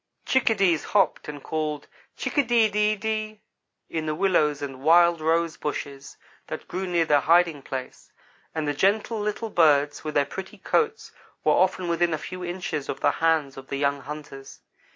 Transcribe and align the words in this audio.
Chickadees 0.25 0.83
hopped 0.83 1.27
and 1.27 1.43
called, 1.43 1.85
"chick 2.17 2.35
a 2.35 2.43
de 2.43 2.69
de 2.71 2.95
de" 2.95 3.39
in 3.87 4.07
the 4.07 4.15
willows 4.15 4.59
and 4.59 4.81
wild 4.81 5.21
rose 5.21 5.57
bushes 5.57 6.17
that 6.47 6.67
grew 6.67 6.87
near 6.87 7.05
their 7.05 7.19
hiding 7.19 7.61
place; 7.61 8.11
and 8.55 8.67
the 8.67 8.73
gentle 8.73 9.19
little 9.19 9.51
birds 9.51 10.03
with 10.03 10.15
their 10.15 10.25
pretty 10.25 10.57
coats 10.57 11.11
were 11.43 11.53
often 11.53 11.87
within 11.87 12.15
a 12.15 12.17
few 12.17 12.43
inches 12.43 12.89
of 12.89 12.99
the 13.01 13.11
hands 13.11 13.57
of 13.57 13.67
the 13.67 13.77
young 13.77 14.01
hunters. 14.01 14.61